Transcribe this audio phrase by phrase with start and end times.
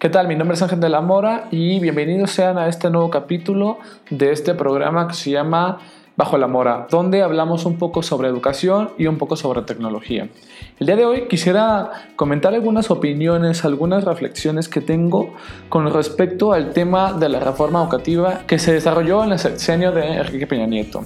[0.00, 0.28] ¿Qué tal?
[0.28, 3.76] Mi nombre es Ángel de la Mora y bienvenidos sean a este nuevo capítulo
[4.08, 5.78] de este programa que se llama
[6.16, 10.30] Bajo la Mora, donde hablamos un poco sobre educación y un poco sobre tecnología.
[10.78, 15.34] El día de hoy quisiera comentar algunas opiniones, algunas reflexiones que tengo
[15.68, 20.14] con respecto al tema de la reforma educativa que se desarrolló en el sexenio de
[20.14, 21.04] Enrique Peña Nieto.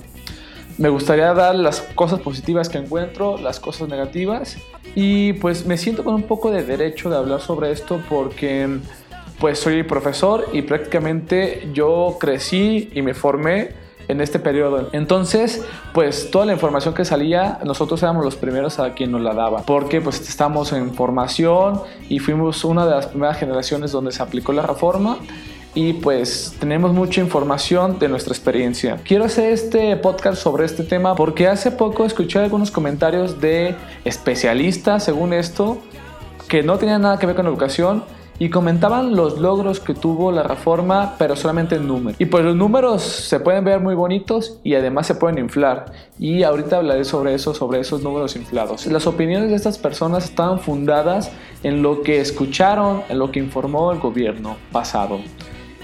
[0.76, 4.56] Me gustaría dar las cosas positivas que encuentro, las cosas negativas.
[4.94, 8.78] Y pues me siento con un poco de derecho de hablar sobre esto porque
[9.38, 14.90] pues soy profesor y prácticamente yo crecí y me formé en este periodo.
[14.92, 19.34] Entonces, pues toda la información que salía, nosotros éramos los primeros a quien nos la
[19.34, 24.22] daba, porque pues estamos en formación y fuimos una de las primeras generaciones donde se
[24.22, 25.18] aplicó la reforma
[25.74, 28.98] y pues tenemos mucha información de nuestra experiencia.
[29.04, 33.74] Quiero hacer este podcast sobre este tema porque hace poco escuché algunos comentarios de
[34.04, 35.78] especialistas, según esto,
[36.48, 38.04] que no tenían nada que ver con educación
[38.38, 42.20] y comentaban los logros que tuvo la reforma, pero solamente en números.
[42.20, 45.86] Y pues los números se pueden ver muy bonitos y además se pueden inflar.
[46.18, 48.86] Y ahorita hablaré sobre eso, sobre esos números inflados.
[48.86, 51.30] Las opiniones de estas personas estaban fundadas
[51.62, 55.20] en lo que escucharon, en lo que informó el gobierno pasado.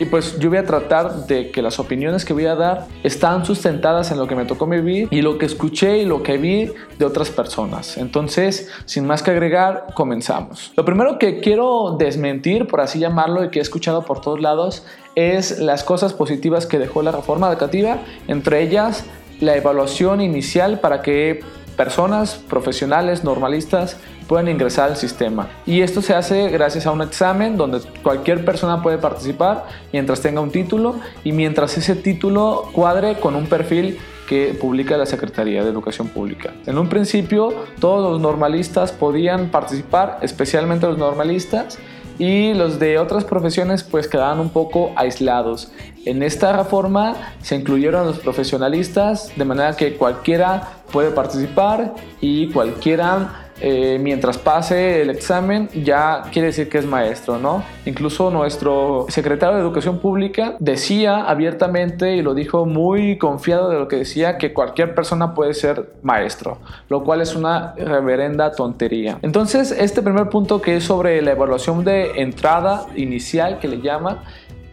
[0.00, 3.44] Y pues yo voy a tratar de que las opiniones que voy a dar están
[3.44, 6.72] sustentadas en lo que me tocó vivir y lo que escuché y lo que vi
[6.98, 7.98] de otras personas.
[7.98, 10.72] Entonces, sin más que agregar, comenzamos.
[10.74, 14.86] Lo primero que quiero desmentir, por así llamarlo, y que he escuchado por todos lados,
[15.16, 19.04] es las cosas positivas que dejó la reforma educativa, entre ellas
[19.40, 21.40] la evaluación inicial para que
[21.80, 23.96] personas profesionales, normalistas,
[24.28, 25.48] pueden ingresar al sistema.
[25.64, 30.42] Y esto se hace gracias a un examen donde cualquier persona puede participar mientras tenga
[30.42, 35.70] un título y mientras ese título cuadre con un perfil que publica la Secretaría de
[35.70, 36.52] Educación Pública.
[36.66, 41.78] En un principio todos los normalistas podían participar, especialmente los normalistas,
[42.20, 45.72] y los de otras profesiones pues quedaban un poco aislados.
[46.06, 53.50] En esta reforma se incluyeron los profesionalistas de manera que cualquiera puede participar y cualquiera
[53.62, 57.62] eh, mientras pase el examen ya quiere decir que es maestro, ¿no?
[57.84, 63.86] Incluso nuestro secretario de Educación Pública decía abiertamente y lo dijo muy confiado de lo
[63.86, 66.58] que decía que cualquier persona puede ser maestro,
[66.88, 69.18] lo cual es una reverenda tontería.
[69.20, 74.20] Entonces, este primer punto que es sobre la evaluación de entrada inicial que le llaman,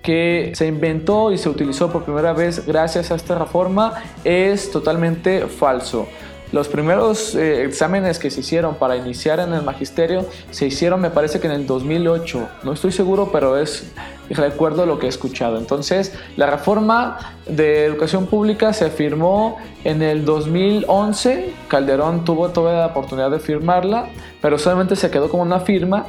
[0.01, 3.93] que se inventó y se utilizó por primera vez gracias a esta reforma
[4.23, 6.07] es totalmente falso.
[6.53, 11.09] Los primeros eh, exámenes que se hicieron para iniciar en el magisterio se hicieron, me
[11.09, 12.47] parece que en el 2008.
[12.63, 13.91] No estoy seguro, pero es
[14.29, 15.57] recuerdo lo que he escuchado.
[15.57, 21.53] Entonces, la reforma de educación pública se firmó en el 2011.
[21.67, 24.07] Calderón tuvo toda la oportunidad de firmarla,
[24.41, 26.07] pero solamente se quedó como una firma.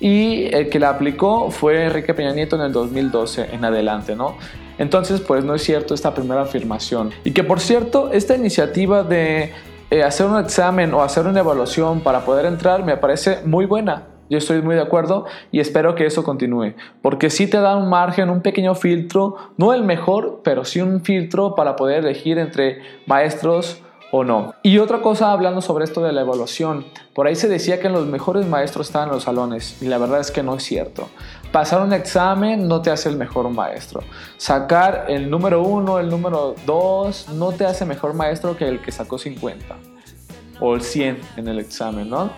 [0.00, 4.36] Y el que la aplicó fue Enrique Peña Nieto en el 2012 en adelante, ¿no?
[4.78, 7.10] Entonces, pues no es cierto esta primera afirmación.
[7.22, 9.52] Y que por cierto, esta iniciativa de
[9.90, 14.06] eh, hacer un examen o hacer una evaluación para poder entrar me parece muy buena.
[14.30, 17.90] Yo estoy muy de acuerdo y espero que eso continúe, porque sí te da un
[17.90, 22.80] margen, un pequeño filtro, no el mejor, pero sí un filtro para poder elegir entre
[23.06, 24.54] maestros o no.
[24.62, 26.84] Y otra cosa hablando sobre esto de la evaluación,
[27.14, 30.20] por ahí se decía que los mejores maestros estaban en los salones y la verdad
[30.20, 31.08] es que no es cierto.
[31.52, 34.02] Pasar un examen no te hace el mejor maestro.
[34.36, 38.92] Sacar el número uno, el número dos, no te hace mejor maestro que el que
[38.92, 39.76] sacó 50
[40.60, 42.30] o el 100 en el examen, ¿no?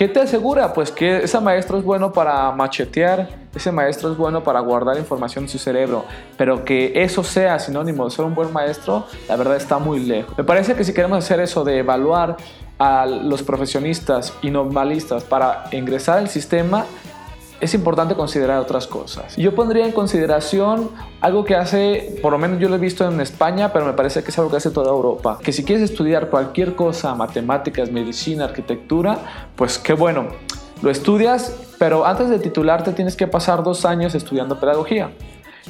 [0.00, 0.72] ¿Qué te asegura?
[0.72, 5.44] Pues que ese maestro es bueno para machetear, ese maestro es bueno para guardar información
[5.44, 6.06] en su cerebro,
[6.38, 10.38] pero que eso sea sinónimo de ser un buen maestro, la verdad está muy lejos.
[10.38, 12.38] Me parece que si queremos hacer eso de evaluar
[12.78, 16.86] a los profesionistas y normalistas para ingresar al sistema,
[17.60, 19.36] es importante considerar otras cosas.
[19.36, 20.90] Yo pondría en consideración
[21.20, 24.22] algo que hace, por lo menos yo lo he visto en España, pero me parece
[24.22, 25.38] que es algo que hace toda Europa.
[25.42, 29.18] Que si quieres estudiar cualquier cosa, matemáticas, medicina, arquitectura,
[29.56, 30.28] pues qué bueno,
[30.82, 35.12] lo estudias, pero antes de titularte tienes que pasar dos años estudiando pedagogía.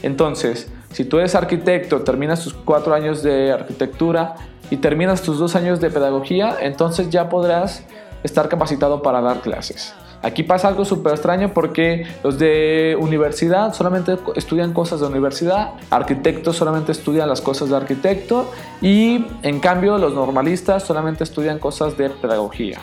[0.02, 4.36] Entonces, si tú eres arquitecto, terminas tus cuatro años de arquitectura
[4.70, 7.84] y terminas tus dos años de pedagogía, entonces ya podrás
[8.22, 9.94] estar capacitado para dar clases.
[10.22, 16.56] Aquí pasa algo súper extraño porque los de universidad solamente estudian cosas de universidad, arquitectos
[16.56, 18.50] solamente estudian las cosas de arquitecto
[18.82, 22.78] y en cambio los normalistas solamente estudian cosas de pedagogía.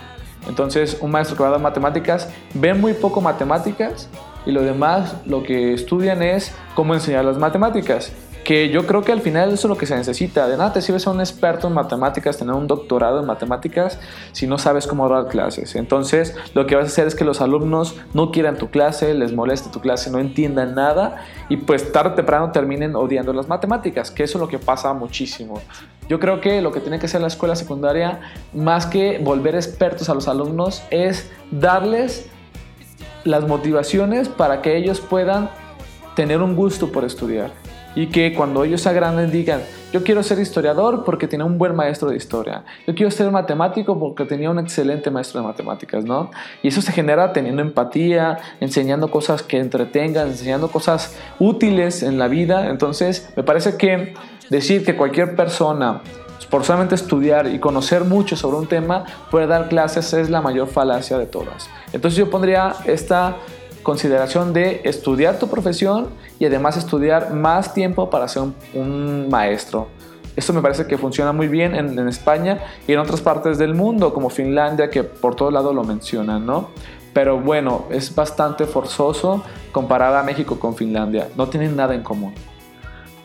[0.48, 4.10] Entonces un maestro que va a dar matemáticas ve muy poco matemáticas
[4.48, 8.14] y lo demás lo que estudian es cómo enseñar las matemáticas
[8.48, 10.48] que yo creo que al final eso es lo que se necesita.
[10.48, 14.00] De nada te sirve ser un experto en matemáticas, tener un doctorado en matemáticas,
[14.32, 15.76] si no sabes cómo dar clases.
[15.76, 19.34] Entonces, lo que vas a hacer es que los alumnos no quieran tu clase, les
[19.34, 24.12] moleste tu clase, no entiendan nada y pues tarde o temprano terminen odiando las matemáticas,
[24.12, 25.60] que eso es lo que pasa muchísimo.
[26.08, 28.22] Yo creo que lo que tiene que hacer la escuela secundaria,
[28.54, 32.30] más que volver expertos a los alumnos, es darles
[33.26, 35.50] las motivaciones para que ellos puedan
[36.18, 37.52] tener un gusto por estudiar
[37.94, 39.62] y que cuando ellos se agranden digan,
[39.94, 44.00] yo quiero ser historiador porque tenía un buen maestro de historia, yo quiero ser matemático
[44.00, 46.32] porque tenía un excelente maestro de matemáticas, ¿no?
[46.64, 52.28] Y eso se genera teniendo empatía, enseñando cosas que entretengan, enseñando cosas útiles en la
[52.28, 52.72] vida.
[52.72, 54.16] Entonces, me parece que
[54.50, 56.02] decir que cualquier persona
[56.50, 60.68] por solamente estudiar y conocer mucho sobre un tema puede dar clases es la mayor
[60.68, 61.70] falacia de todas.
[61.94, 63.36] Entonces yo pondría esta
[63.88, 68.44] consideración de estudiar tu profesión y además estudiar más tiempo para ser
[68.74, 69.88] un, maestro.
[70.36, 74.14] Esto me parece que funciona muy bien en, España y en otras partes del mundo,
[74.14, 76.72] como Finlandia, que por todo lado lo mencionan, ¿no?
[77.14, 81.30] Pero bueno, es bastante forzoso comparar a México con Finlandia.
[81.38, 82.34] No tienen nada en común.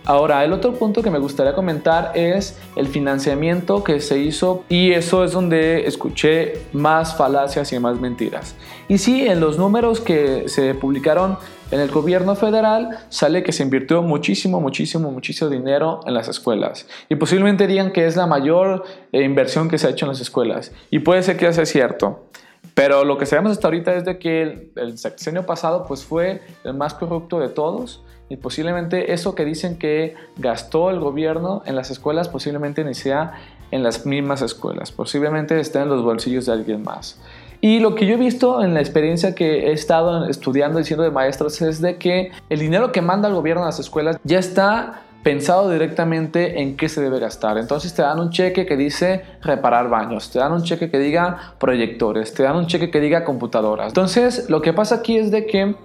[0.05, 4.91] Ahora, el otro punto que me gustaría comentar es el financiamiento que se hizo y
[4.91, 8.57] eso es donde escuché más falacias y más mentiras.
[8.89, 11.39] Y sí, en los números que se publicaron
[11.71, 16.89] en el gobierno federal sale que se invirtió muchísimo, muchísimo, muchísimo dinero en las escuelas.
[17.09, 20.21] Y posiblemente digan que es la mayor eh, inversión que se ha hecho en las
[20.21, 20.73] escuelas.
[20.91, 22.27] Y puede ser que sea cierto.
[22.75, 26.43] Pero lo que sabemos hasta ahorita es de que el, el sexenio pasado pues fue
[26.65, 31.77] el más corrupto de todos y posiblemente eso que dicen que gastó el gobierno en
[31.77, 33.35] las escuelas posiblemente ni sea
[33.71, 37.21] en las mismas escuelas, posiblemente esté en los bolsillos de alguien más.
[37.61, 41.05] Y lo que yo he visto en la experiencia que he estado estudiando y siendo
[41.05, 44.39] de maestros es de que el dinero que manda el gobierno a las escuelas ya
[44.39, 47.59] está pensado directamente en qué se debe gastar.
[47.59, 51.55] Entonces te dan un cheque que dice reparar baños, te dan un cheque que diga
[51.61, 53.89] proyectores, te dan un cheque que diga computadoras.
[53.89, 55.77] Entonces lo que pasa aquí es de que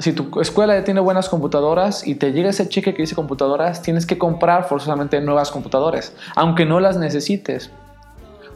[0.00, 3.82] si tu escuela ya tiene buenas computadoras y te llega ese cheque que dice computadoras,
[3.82, 7.70] tienes que comprar forzosamente nuevas computadoras, aunque no las necesites.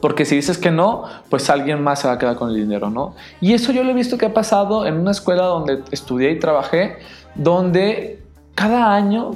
[0.01, 2.91] Porque si dices que no, pues alguien más se va a quedar con el dinero,
[2.91, 3.15] ¿no?
[3.41, 6.39] Y eso yo lo he visto que ha pasado en una escuela donde estudié y
[6.39, 6.99] trabajé,
[7.35, 8.23] donde
[8.55, 9.33] cada año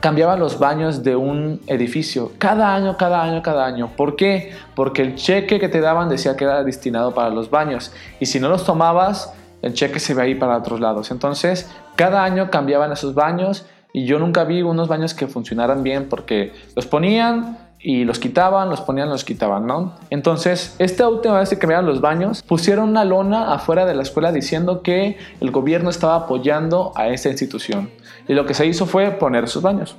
[0.00, 2.32] cambiaban los baños de un edificio.
[2.38, 3.90] Cada año, cada año, cada año.
[3.96, 4.52] ¿Por qué?
[4.74, 7.92] Porque el cheque que te daban decía que era destinado para los baños.
[8.20, 11.10] Y si no los tomabas, el cheque se iba a ir para otros lados.
[11.10, 16.08] Entonces, cada año cambiaban esos baños y yo nunca vi unos baños que funcionaran bien
[16.08, 19.94] porque los ponían y los quitaban, los ponían, los quitaban, ¿no?
[20.10, 24.32] Entonces, esta última vez que cambiaron los baños, pusieron una lona afuera de la escuela
[24.32, 27.90] diciendo que el gobierno estaba apoyando a esa institución.
[28.26, 29.96] Y lo que se hizo fue poner esos baños.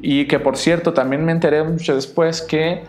[0.00, 2.84] Y que, por cierto, también me enteré mucho después que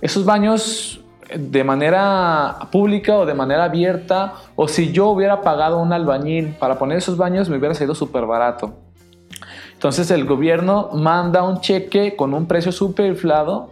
[0.00, 1.00] esos baños
[1.34, 6.78] de manera pública o de manera abierta, o si yo hubiera pagado un albañil para
[6.78, 8.74] poner esos baños, me hubiera salido súper barato.
[9.72, 13.70] Entonces el gobierno manda un cheque con un precio súper inflado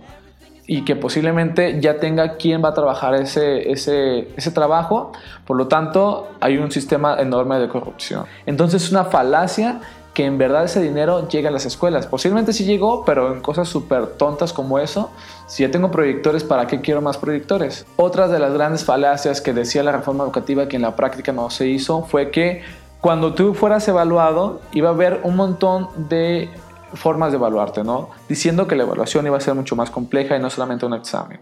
[0.66, 5.12] y que posiblemente ya tenga quien va a trabajar ese, ese, ese trabajo.
[5.46, 8.24] Por lo tanto, hay un sistema enorme de corrupción.
[8.44, 9.78] Entonces es una falacia
[10.20, 12.06] que en verdad ese dinero llegue a las escuelas.
[12.06, 15.08] Posiblemente sí llegó, pero en cosas súper tontas como eso.
[15.46, 17.86] Si ya tengo proyectores, ¿para qué quiero más proyectores?
[17.96, 21.48] Otra de las grandes falacias que decía la reforma educativa que en la práctica no
[21.48, 22.60] se hizo fue que
[23.00, 26.50] cuando tú fueras evaluado iba a haber un montón de
[26.92, 28.10] formas de evaluarte, ¿no?
[28.28, 31.40] Diciendo que la evaluación iba a ser mucho más compleja y no solamente un examen.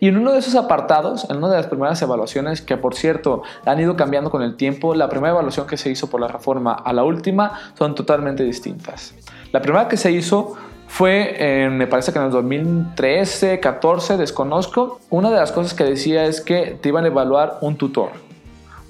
[0.00, 3.42] Y en uno de esos apartados, en una de las primeras evaluaciones, que por cierto
[3.66, 6.72] han ido cambiando con el tiempo, la primera evaluación que se hizo por la reforma
[6.72, 9.14] a la última son totalmente distintas.
[9.52, 10.54] La primera que se hizo
[10.86, 15.00] fue, me parece que en el 2013, 14, desconozco.
[15.10, 18.10] Una de las cosas que decía es que te iban a evaluar un tutor.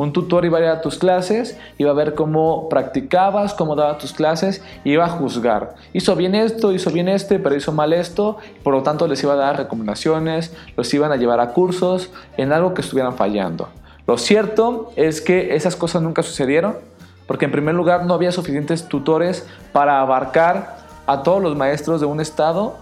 [0.00, 3.98] Un tutor iba a ir a tus clases, iba a ver cómo practicabas, cómo dabas
[3.98, 5.74] tus clases, y iba a juzgar.
[5.92, 9.34] Hizo bien esto, hizo bien este, pero hizo mal esto, por lo tanto les iba
[9.34, 13.68] a dar recomendaciones, los iban a llevar a cursos en algo que estuvieran fallando.
[14.06, 16.76] Lo cierto es que esas cosas nunca sucedieron,
[17.26, 22.06] porque en primer lugar no había suficientes tutores para abarcar a todos los maestros de
[22.06, 22.78] un estado,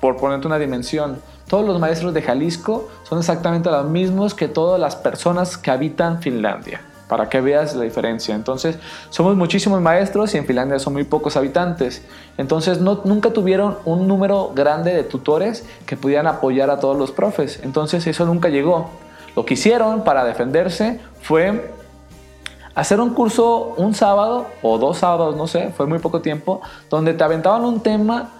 [0.00, 1.20] por ponerte una dimensión.
[1.48, 6.22] Todos los maestros de Jalisco son exactamente los mismos que todas las personas que habitan
[6.22, 8.34] Finlandia, para que veas la diferencia.
[8.34, 8.78] Entonces,
[9.10, 12.02] somos muchísimos maestros y en Finlandia son muy pocos habitantes.
[12.38, 17.10] Entonces, no, nunca tuvieron un número grande de tutores que pudieran apoyar a todos los
[17.10, 17.60] profes.
[17.62, 18.90] Entonces, eso nunca llegó.
[19.34, 21.72] Lo que hicieron para defenderse fue
[22.74, 27.14] hacer un curso un sábado o dos sábados, no sé, fue muy poco tiempo, donde
[27.14, 28.39] te aventaban un tema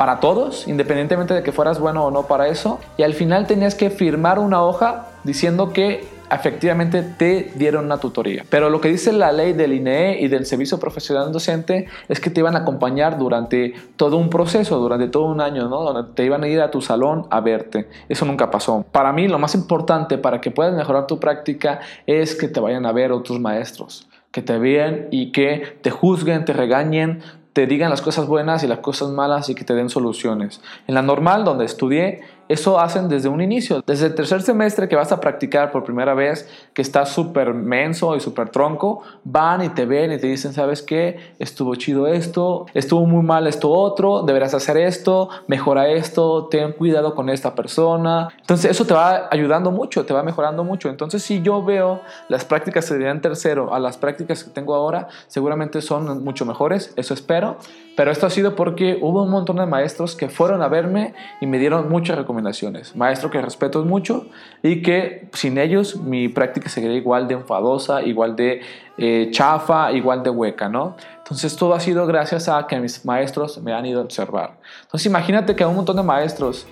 [0.00, 3.74] para todos, independientemente de que fueras bueno o no para eso, y al final tenías
[3.74, 8.46] que firmar una hoja diciendo que efectivamente te dieron una tutoría.
[8.48, 12.30] Pero lo que dice la ley del INE y del Servicio Profesional Docente es que
[12.30, 16.06] te iban a acompañar durante todo un proceso, durante todo un año, ¿no?
[16.06, 17.86] Te iban a ir a tu salón a verte.
[18.08, 18.86] Eso nunca pasó.
[18.90, 22.86] Para mí lo más importante para que puedas mejorar tu práctica es que te vayan
[22.86, 27.20] a ver otros maestros que te vean y que te juzguen, te regañen,
[27.52, 30.60] te digan las cosas buenas y las cosas malas y que te den soluciones.
[30.86, 33.80] En la normal, donde estudié, eso hacen desde un inicio.
[33.86, 38.16] Desde el tercer semestre que vas a practicar por primera vez, que estás súper menso
[38.16, 41.34] y súper tronco, van y te ven y te dicen, ¿sabes qué?
[41.38, 47.14] Estuvo chido esto, estuvo muy mal esto otro, deberás hacer esto, mejora esto, ten cuidado
[47.14, 48.30] con esta persona.
[48.40, 50.88] Entonces eso te va ayudando mucho, te va mejorando mucho.
[50.88, 55.06] Entonces si yo veo las prácticas que en tercero a las prácticas que tengo ahora,
[55.28, 57.58] seguramente son mucho mejores, eso espero.
[58.00, 61.46] Pero esto ha sido porque hubo un montón de maestros que fueron a verme y
[61.46, 62.96] me dieron muchas recomendaciones.
[62.96, 64.24] Maestro que respeto mucho
[64.62, 68.62] y que sin ellos mi práctica seguiría igual de enfadosa, igual de
[68.96, 70.96] eh, chafa, igual de hueca, ¿no?
[71.18, 74.56] Entonces todo ha sido gracias a que mis maestros me han ido a observar.
[74.80, 76.66] Entonces imagínate que un montón de maestros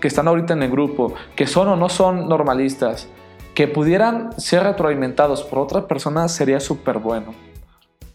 [0.00, 3.06] que están ahorita en el grupo, que son o no son normalistas,
[3.54, 7.49] que pudieran ser retroalimentados por otras personas sería súper bueno.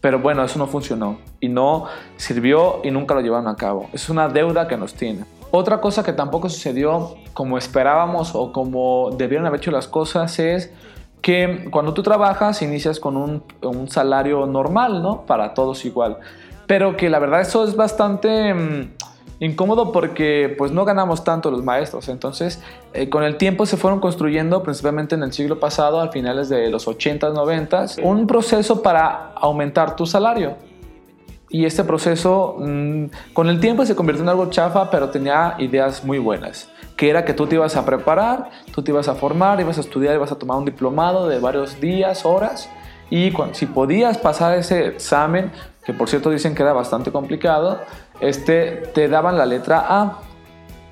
[0.06, 1.86] Pero bueno, eso no funcionó y no
[2.16, 3.88] sirvió y nunca lo llevaron a cabo.
[3.92, 5.24] Es una deuda que nos tiene.
[5.50, 10.72] Otra cosa que tampoco sucedió como esperábamos o como debieron haber hecho las cosas es
[11.22, 15.22] que cuando tú trabajas inicias con un, un salario normal, ¿no?
[15.22, 16.18] Para todos igual.
[16.68, 18.94] Pero que la verdad eso es bastante...
[19.38, 22.08] Incómodo porque pues no ganamos tanto los maestros.
[22.08, 22.62] Entonces,
[22.94, 26.70] eh, con el tiempo se fueron construyendo, principalmente en el siglo pasado, a finales de
[26.70, 30.54] los 80s, 90s, un proceso para aumentar tu salario.
[31.48, 36.02] Y este proceso mm, con el tiempo se convirtió en algo chafa, pero tenía ideas
[36.02, 36.70] muy buenas.
[36.96, 39.82] Que era que tú te ibas a preparar, tú te ibas a formar, ibas a
[39.82, 42.70] estudiar, ibas a tomar un diplomado de varios días, horas.
[43.10, 45.52] Y si podías pasar ese examen,
[45.84, 47.80] que por cierto dicen que era bastante complicado,
[48.20, 50.20] este, te daban la letra A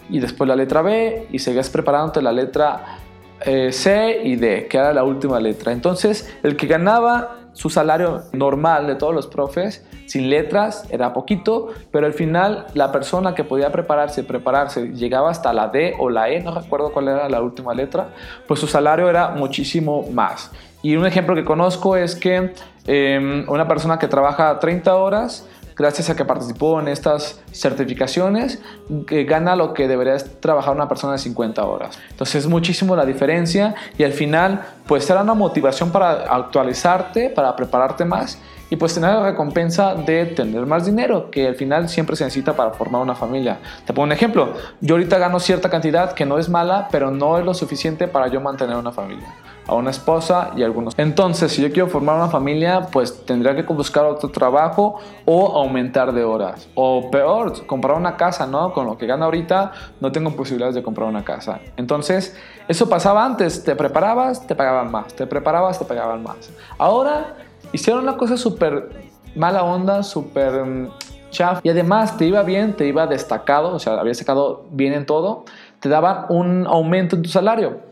[0.09, 2.99] y después la letra B y seguías preparándote la letra
[3.41, 5.73] eh, C y D, que era la última letra.
[5.73, 11.69] Entonces, el que ganaba su salario normal de todos los profes, sin letras, era poquito,
[11.91, 16.29] pero al final la persona que podía prepararse, prepararse, llegaba hasta la D o la
[16.29, 18.09] E, no recuerdo cuál era la última letra,
[18.47, 20.51] pues su salario era muchísimo más.
[20.83, 22.53] Y un ejemplo que conozco es que
[22.87, 28.61] em, una persona que trabaja 30 horas, gracias a que participó en estas certificaciones,
[29.07, 31.99] que gana lo que debería trabajar una persona de 50 horas.
[32.11, 37.55] Entonces es muchísimo la diferencia y al final pues será una motivación para actualizarte, para
[37.57, 38.39] prepararte más
[38.71, 42.55] y pues tener la recompensa de tener más dinero, que al final siempre se necesita
[42.55, 43.59] para formar una familia.
[43.85, 47.39] Te pongo un ejemplo, yo ahorita gano cierta cantidad que no es mala, pero no
[47.39, 49.29] es lo suficiente para yo mantener una familia
[49.67, 50.95] a una esposa y algunos.
[50.99, 56.13] Entonces, si yo quiero formar una familia, pues tendría que buscar otro trabajo o aumentar
[56.13, 56.69] de horas.
[56.75, 58.73] O peor, comprar una casa, ¿no?
[58.73, 61.61] Con lo que gano ahorita, no tengo posibilidades de comprar una casa.
[61.77, 62.37] Entonces,
[62.69, 63.65] eso pasaba antes.
[63.65, 65.15] Te preparabas, te pagaban más.
[65.15, 66.51] Te preparabas, te pagaban más.
[66.79, 67.37] Ahora,
[67.73, 68.91] hicieron una cosa súper
[69.35, 70.89] mala onda, súper um,
[71.31, 71.61] chaf.
[71.63, 75.45] Y además, te iba bien, te iba destacado, o sea, había sacado bien en todo.
[75.81, 77.84] Te daban un aumento en tu salario.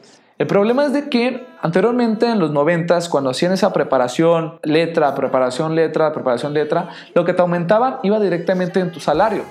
[0.42, 5.76] El problema es de que anteriormente en los 90 cuando hacían esa preparación letra, preparación
[5.76, 9.44] letra, preparación letra, lo que te aumentaban iba directamente en tu salario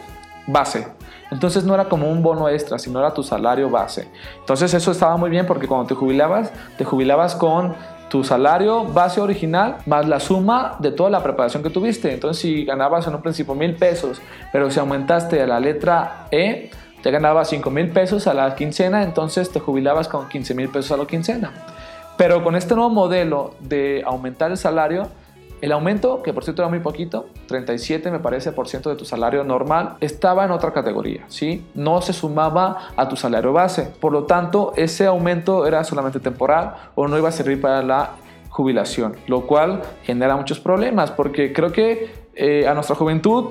[0.48, 0.86] base.
[1.32, 4.10] Entonces no era como un bono extra, sino era tu salario base.
[4.42, 7.74] Entonces eso estaba muy bien porque cuando te jubilabas, te jubilabas con
[8.10, 12.14] tu salario base original más la suma de toda la preparación que tuviste.
[12.14, 14.22] Entonces si ganabas en un principio mil pesos,
[14.52, 16.70] pero si aumentaste a la letra E,
[17.02, 20.92] te ganabas 5 mil pesos a la quincena, entonces te jubilabas con 15 mil pesos
[20.92, 21.52] a la quincena.
[22.18, 25.08] Pero con este nuevo modelo de aumentar el salario,
[25.62, 29.06] el aumento, que por cierto era muy poquito, 37 me parece por ciento de tu
[29.06, 31.66] salario normal, estaba en otra categoría, ¿sí?
[31.76, 33.92] No se sumaba a tu salario base.
[34.00, 38.12] Por lo tanto, ese aumento era solamente temporal o no iba a servir para la
[38.50, 43.50] jubilación, lo cual genera muchos problemas porque creo que eh, a nuestra juventud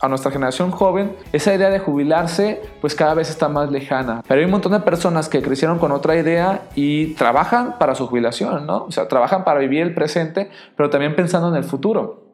[0.00, 4.22] a nuestra generación joven, esa idea de jubilarse pues cada vez está más lejana.
[4.26, 8.06] Pero hay un montón de personas que crecieron con otra idea y trabajan para su
[8.06, 8.84] jubilación, ¿no?
[8.84, 12.27] O sea, trabajan para vivir el presente, pero también pensando en el futuro.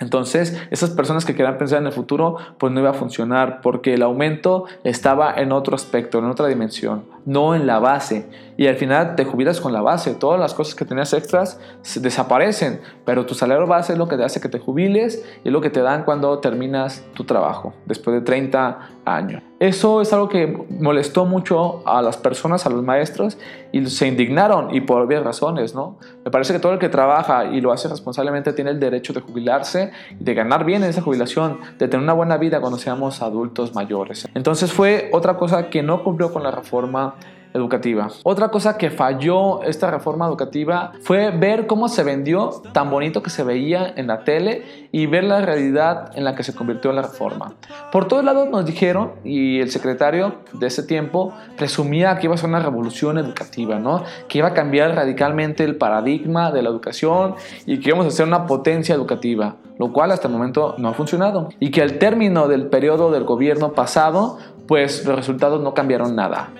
[0.00, 3.94] Entonces, esas personas que querían pensar en el futuro, pues no iba a funcionar porque
[3.94, 8.28] el aumento estaba en otro aspecto, en otra dimensión, no en la base.
[8.56, 11.60] Y al final te jubilas con la base, todas las cosas que tenías extras
[11.94, 15.52] desaparecen, pero tu salario base es lo que te hace que te jubiles y es
[15.52, 19.42] lo que te dan cuando terminas tu trabajo, después de 30 años.
[19.60, 23.38] Eso es algo que molestó mucho a las personas, a los maestros,
[23.72, 25.98] y se indignaron y por obvias razones, ¿no?
[26.24, 29.20] Me parece que todo el que trabaja y lo hace responsablemente tiene el derecho de
[29.20, 33.74] jubilarse de ganar bien en esa jubilación, de tener una buena vida cuando seamos adultos
[33.74, 34.28] mayores.
[34.34, 37.16] Entonces fue otra cosa que no cumplió con la reforma
[37.54, 38.08] educativa.
[38.24, 43.30] Otra cosa que falló esta reforma educativa fue ver cómo se vendió tan bonito que
[43.30, 47.02] se veía en la tele y ver la realidad en la que se convirtió la
[47.02, 47.54] reforma.
[47.92, 52.38] Por todos lados nos dijeron, y el secretario de ese tiempo presumía que iba a
[52.38, 54.02] ser una revolución educativa, ¿no?
[54.28, 58.26] que iba a cambiar radicalmente el paradigma de la educación y que íbamos a ser
[58.26, 61.50] una potencia educativa, lo cual hasta el momento no ha funcionado.
[61.60, 66.50] Y que al término del periodo del gobierno pasado, pues los resultados no cambiaron nada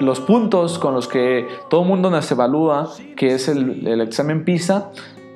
[0.00, 4.90] los puntos con los que todo el mundo nos evalúa, que es el, examen PISA,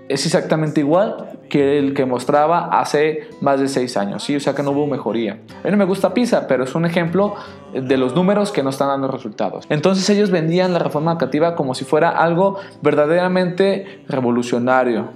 [0.08, 4.36] es exactamente igual que el que mostraba hace más de seis años, ¿sí?
[4.36, 5.38] o sea que no hubo mejoría.
[5.62, 7.34] A mí no me gusta PISA, pero es un ejemplo
[7.72, 9.66] de los números que no están dando resultados.
[9.68, 15.10] Entonces ellos vendían la reforma educativa como si fuera algo verdaderamente revolucionario,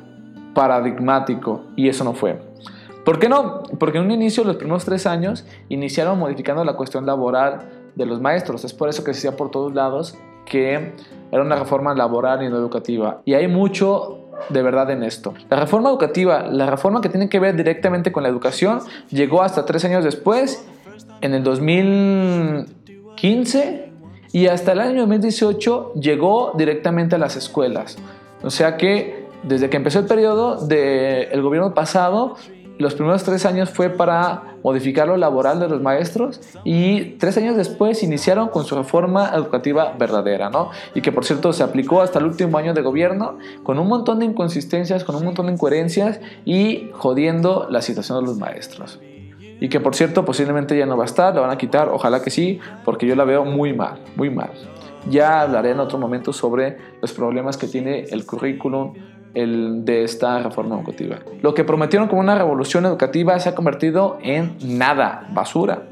[0.55, 2.39] paradigmático, y eso no fue.
[3.05, 3.63] ¿Por qué no?
[3.79, 8.21] Porque en un inicio, los primeros tres años, iniciaron modificando la cuestión laboral de los
[8.21, 8.65] maestros.
[8.65, 10.93] Es por eso que se decía por todos lados que
[11.31, 13.21] era una reforma laboral y no educativa.
[13.25, 14.19] Y hay mucho
[14.49, 15.35] de verdad en esto.
[15.51, 18.81] La reforma educativa, la reforma que tiene que ver directamente con la educación,
[19.11, 20.67] llegó hasta tres años después,
[21.21, 23.93] en el 2015,
[24.33, 27.99] y hasta el año 2018 llegó directamente a las escuelas.
[28.43, 32.37] O sea que desde que empezó el periodo del gobierno pasado,
[32.83, 37.57] los primeros tres años fue para modificar lo laboral de los maestros y tres años
[37.57, 40.71] después iniciaron con su reforma educativa verdadera, ¿no?
[40.95, 44.19] Y que por cierto se aplicó hasta el último año de gobierno con un montón
[44.19, 49.01] de inconsistencias, con un montón de incoherencias y jodiendo la situación de los maestros.
[49.61, 52.21] Y que por cierto posiblemente ya no va a estar, la van a quitar, ojalá
[52.21, 54.51] que sí, porque yo la veo muy mal, muy mal.
[55.09, 58.95] Ya hablaré en otro momento sobre los problemas que tiene el currículum
[59.35, 61.19] el de esta reforma educativa.
[61.41, 65.85] Lo que prometieron como una revolución educativa se ha convertido en nada, basura.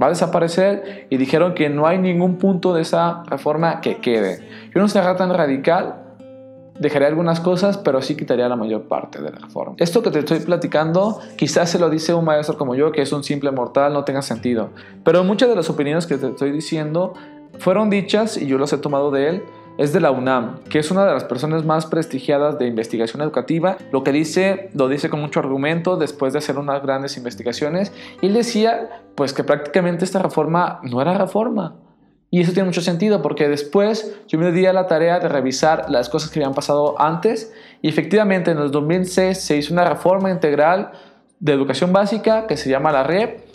[0.00, 4.46] Va a desaparecer y dijeron que no hay ningún punto de esa reforma que quede.
[4.74, 5.96] Yo no sería tan radical,
[6.78, 9.74] dejaría algunas cosas, pero sí quitaría la mayor parte de la reforma.
[9.78, 13.12] Esto que te estoy platicando, quizás se lo dice un maestro como yo, que es
[13.12, 14.70] un simple mortal, no tenga sentido.
[15.04, 17.14] Pero muchas de las opiniones que te estoy diciendo
[17.58, 19.42] fueron dichas y yo las he tomado de él
[19.78, 23.76] es de la UNAM, que es una de las personas más prestigiadas de investigación educativa.
[23.90, 27.92] Lo que dice, lo dice con mucho argumento después de hacer unas grandes investigaciones.
[28.20, 31.76] Y él decía, pues que prácticamente esta reforma no era reforma.
[32.30, 35.90] Y eso tiene mucho sentido porque después yo me di a la tarea de revisar
[35.90, 40.30] las cosas que habían pasado antes y efectivamente en el 2006 se hizo una reforma
[40.30, 40.92] integral
[41.40, 43.51] de educación básica que se llama la REP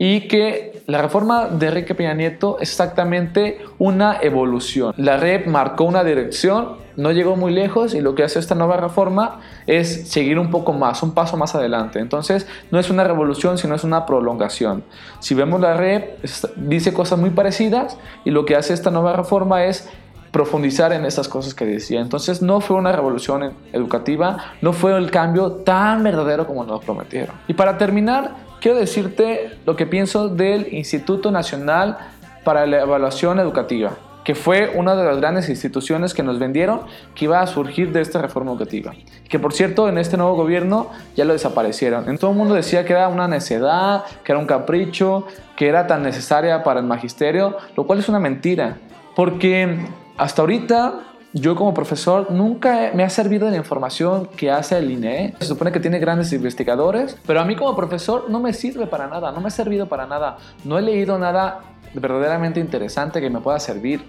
[0.00, 4.94] y que la reforma de Enrique Peña Nieto es exactamente una evolución.
[4.96, 8.76] La REP marcó una dirección, no llegó muy lejos y lo que hace esta nueva
[8.76, 11.98] reforma es seguir un poco más, un paso más adelante.
[11.98, 14.84] Entonces no es una revolución, sino es una prolongación.
[15.18, 16.24] Si vemos la REP,
[16.56, 19.88] dice cosas muy parecidas y lo que hace esta nueva reforma es
[20.30, 22.00] profundizar en esas cosas que decía.
[22.00, 27.34] Entonces no fue una revolución educativa, no fue el cambio tan verdadero como nos prometieron.
[27.48, 31.98] Y para terminar, quiero decirte lo que pienso del Instituto Nacional
[32.44, 36.82] para la Evaluación Educativa, que fue una de las grandes instituciones que nos vendieron
[37.14, 38.94] que iba a surgir de esta reforma educativa.
[39.28, 42.08] Que por cierto, en este nuevo gobierno ya lo desaparecieron.
[42.08, 45.86] En todo el mundo decía que era una necedad, que era un capricho, que era
[45.86, 48.76] tan necesaria para el magisterio, lo cual es una mentira.
[49.14, 49.78] Porque
[50.16, 55.34] hasta ahorita yo como profesor nunca me ha servido la información que hace el INE.
[55.38, 59.08] Se supone que tiene grandes investigadores, pero a mí como profesor no me sirve para
[59.08, 60.38] nada, no me ha servido para nada.
[60.64, 61.60] No he leído nada
[61.94, 64.02] verdaderamente interesante que me pueda servir.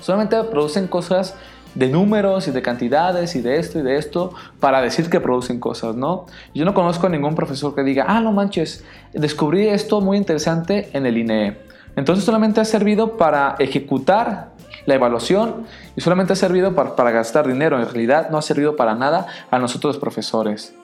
[0.00, 1.34] Solamente producen cosas
[1.74, 5.58] de números y de cantidades y de esto y de esto para decir que producen
[5.58, 6.26] cosas, ¿no?
[6.54, 8.84] Yo no conozco a ningún profesor que diga, ah, no manches,
[9.14, 11.71] descubrí esto muy interesante en el INE.
[11.96, 14.52] Entonces solamente ha servido para ejecutar
[14.86, 18.94] la evaluación y solamente ha servido para, gastar dinero, en realidad no ha servido para
[18.94, 20.74] nada a nosotros los profesores.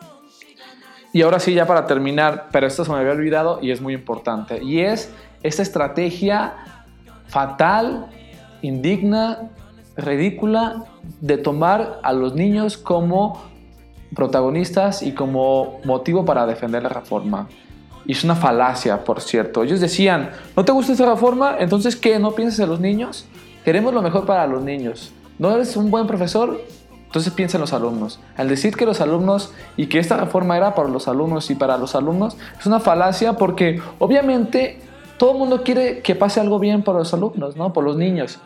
[1.12, 3.94] Y ahora sí, ya para terminar, pero esto se me había olvidado y es muy
[3.94, 5.11] importante, y es
[5.42, 6.55] esta estrategia
[7.27, 8.07] fatal,
[8.61, 9.51] indigna,
[9.97, 10.85] ridícula
[11.21, 13.42] de tomar a los niños como
[14.14, 17.49] protagonistas y como motivo para defender la reforma.
[18.09, 19.62] Y es una falacia, por cierto.
[19.62, 21.57] Ellos decían, ¿no te gusta esta reforma?
[21.59, 22.18] Entonces, ¿qué?
[22.18, 23.27] ¿No piensas en los niños?
[23.66, 25.12] Queremos lo mejor para los niños.
[25.38, 26.59] ¿No eres un buen profesor?
[27.05, 28.18] Entonces piensa en los alumnos.
[28.38, 31.77] Al decir que los alumnos y que esta reforma era para los alumnos y para
[31.77, 34.81] los alumnos, es una falacia porque obviamente
[35.18, 37.75] todo el mundo quiere que pase algo bien para los alumnos, ¿no?
[37.75, 38.38] Por los niños.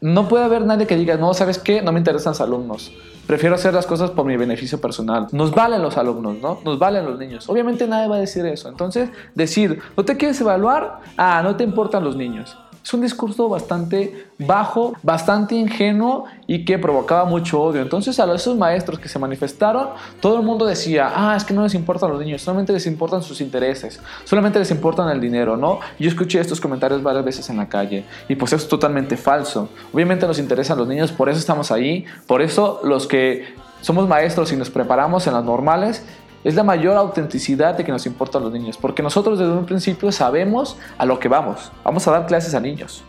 [0.00, 1.82] No puede haber nadie que diga, no, ¿sabes qué?
[1.82, 2.92] No me interesan los alumnos.
[3.26, 5.28] Prefiero hacer las cosas por mi beneficio personal.
[5.32, 6.60] Nos valen los alumnos, ¿no?
[6.64, 7.48] Nos valen los niños.
[7.48, 8.68] Obviamente nadie va a decir eso.
[8.68, 11.00] Entonces, decir, ¿no te quieres evaluar?
[11.16, 12.56] Ah, no te importan los niños.
[12.82, 17.82] Es un discurso bastante bajo, bastante ingenuo y que provocaba mucho odio.
[17.82, 19.88] Entonces a esos maestros que se manifestaron,
[20.20, 23.22] todo el mundo decía, ah, es que no les importan los niños, solamente les importan
[23.22, 25.80] sus intereses, solamente les importan el dinero, ¿no?
[25.98, 29.68] Yo escuché estos comentarios varias veces en la calle y pues es totalmente falso.
[29.92, 34.52] Obviamente nos interesan los niños, por eso estamos ahí, por eso los que somos maestros
[34.52, 36.04] y nos preparamos en las normales,
[36.44, 40.10] es la mayor autenticidad de que nos importan los niños, porque nosotros desde un principio
[40.12, 43.04] sabemos a lo que vamos, vamos a dar clases a niños.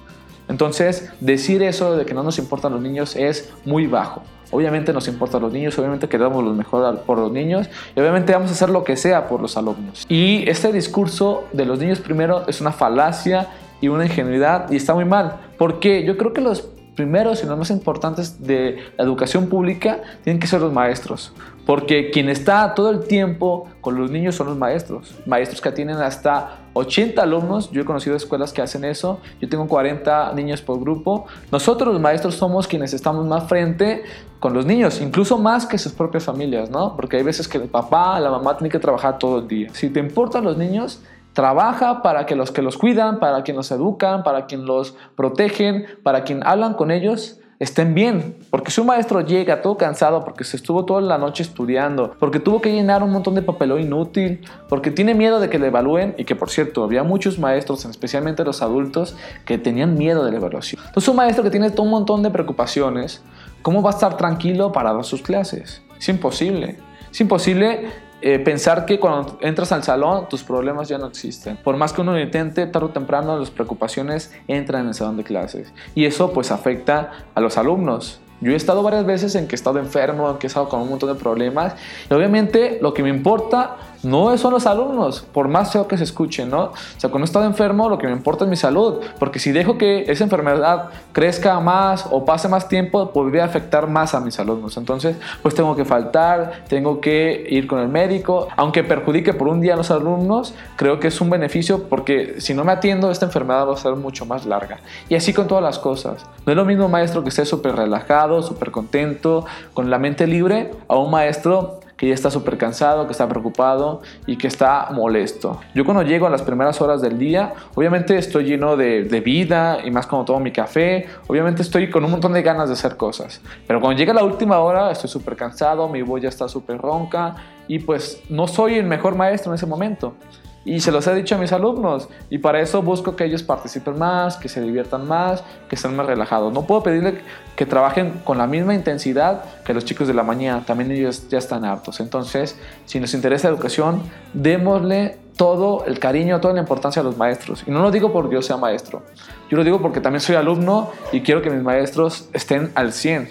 [0.48, 4.24] Entonces, decir eso de que no nos importan los niños es muy bajo.
[4.52, 8.50] Obviamente nos importan los niños, obviamente queremos lo mejor por los niños y obviamente vamos
[8.50, 10.06] a hacer lo que sea por los alumnos.
[10.10, 13.48] Y este discurso de los niños primero es una falacia
[13.80, 17.58] y una ingenuidad y está muy mal, porque yo creo que los primeros y los
[17.58, 21.34] más importantes de la educación pública tienen que ser los maestros,
[21.72, 26.00] porque quien está todo el tiempo con los niños son los maestros, maestros que tienen
[26.00, 30.82] hasta 80 alumnos, yo he conocido escuelas que hacen eso, yo tengo 40 niños por
[30.82, 34.04] grupo, nosotros los maestros somos quienes estamos más frente
[34.42, 36.98] con los niños, incluso más que sus propias familias, ¿no?
[36.98, 39.70] Porque hay veces que el papá, la mamá tienen que trabajar todo el día.
[39.72, 41.02] Si te importan los niños,
[41.34, 45.86] Trabaja para que los que los cuidan, para quien los educan, para quien los protegen,
[46.04, 48.36] para quien hablan con ellos, estén bien.
[48.50, 52.40] Porque si un maestro llega todo cansado porque se estuvo toda la noche estudiando, porque
[52.40, 56.16] tuvo que llenar un montón de papelón inútil, porque tiene miedo de que le evalúen,
[56.18, 60.38] y que por cierto, había muchos maestros, especialmente los adultos, que tenían miedo de la
[60.38, 60.82] evaluación.
[60.88, 63.22] Entonces un maestro que tiene todo un montón de preocupaciones,
[63.62, 65.84] ¿cómo va a estar tranquilo para dar sus clases?
[66.00, 66.78] Es imposible.
[67.12, 67.90] Es imposible
[68.22, 71.58] eh, pensar que cuando entras al salón tus problemas ya no existen.
[71.58, 75.18] Por más que uno lo intente, tarde o temprano las preocupaciones entran en el salón
[75.18, 75.74] de clases.
[75.96, 78.22] Y eso pues afecta a los alumnos.
[78.42, 80.82] Yo he estado varias veces en que he estado enfermo, en que he estado con
[80.82, 81.76] un montón de problemas.
[82.10, 86.04] Y obviamente lo que me importa no son los alumnos, por más feo que se
[86.04, 86.64] escuche, ¿no?
[86.64, 89.52] O sea, cuando he estado enfermo, lo que me importa es mi salud, porque si
[89.52, 94.40] dejo que esa enfermedad crezca más o pase más tiempo, podría afectar más a mis
[94.40, 94.78] alumnos.
[94.78, 99.62] Entonces, pues tengo que faltar, tengo que ir con el médico, aunque perjudique por un
[99.62, 103.26] día a los alumnos, creo que es un beneficio porque si no me atiendo, esta
[103.26, 104.80] enfermedad va a ser mucho más larga.
[105.10, 106.26] Y así con todas las cosas.
[106.46, 110.28] No es lo mismo un maestro que esté súper relajado, súper contento, con la mente
[110.28, 114.88] libre, a un maestro que ya está súper cansado, que está preocupado y que está
[114.92, 115.62] molesto.
[115.76, 119.92] Yo cuando llego a las primeras horas del día, obviamente estoy lleno de, vida y
[119.92, 123.40] más cuando tomo mi café, obviamente estoy con un montón de ganas de hacer cosas.
[123.68, 127.36] Pero cuando llega la última hora, estoy súper cansado, mi voz ya está súper ronca
[127.68, 130.16] y pues no soy el mejor maestro en ese momento.
[130.64, 132.08] Y se los he dicho a mis alumnos.
[132.30, 136.06] Y para eso busco que ellos participen más, que se diviertan más, que estén más
[136.06, 136.54] relajados.
[136.54, 137.22] No puedo pedirle
[137.56, 140.64] que trabajen con la misma intensidad que los chicos de la mañana.
[140.66, 142.00] También ellos ya están hartos.
[142.00, 147.18] Entonces, si nos interesa la educación, démosle todo el cariño, toda la importancia a los
[147.18, 147.64] maestros.
[147.66, 149.02] Y no lo digo porque yo sea maestro.
[149.50, 153.30] Yo lo digo porque también soy alumno y quiero que mis maestros estén al 100.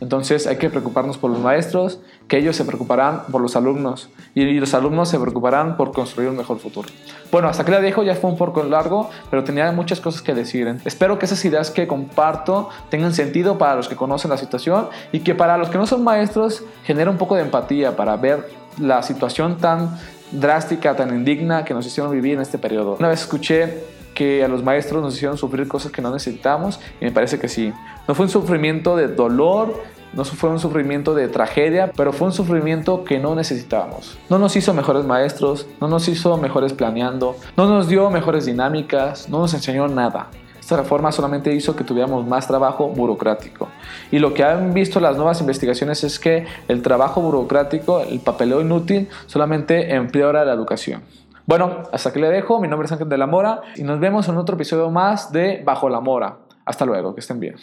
[0.00, 4.58] Entonces hay que preocuparnos por los maestros, que ellos se preocuparán por los alumnos y
[4.58, 6.88] los alumnos se preocuparán por construir un mejor futuro.
[7.30, 10.34] Bueno, hasta aquí la dejo, ya fue un poco largo, pero tenía muchas cosas que
[10.34, 10.74] decir.
[10.84, 15.20] Espero que esas ideas que comparto tengan sentido para los que conocen la situación y
[15.20, 19.02] que para los que no son maestros genere un poco de empatía para ver la
[19.02, 19.98] situación tan
[20.30, 22.96] drástica, tan indigna que nos hicieron vivir en este periodo.
[22.98, 27.04] Una vez escuché que a los maestros nos hicieron sufrir cosas que no necesitamos y
[27.06, 27.72] me parece que sí.
[28.06, 29.82] No fue un sufrimiento de dolor,
[30.12, 34.18] no fue un sufrimiento de tragedia, pero fue un sufrimiento que no necesitábamos.
[34.28, 39.28] No nos hizo mejores maestros, no nos hizo mejores planeando, no nos dio mejores dinámicas,
[39.28, 40.28] no nos enseñó nada.
[40.60, 43.68] Esta reforma solamente hizo que tuviéramos más trabajo burocrático.
[44.12, 48.60] Y lo que han visto las nuevas investigaciones es que el trabajo burocrático, el papeleo
[48.60, 51.02] inútil, solamente empeora la educación.
[51.46, 52.60] Bueno, hasta aquí le dejo.
[52.60, 55.62] Mi nombre es Ángel de la Mora y nos vemos en otro episodio más de
[55.64, 56.36] Bajo la Mora.
[56.64, 57.56] Hasta luego, que estén bien.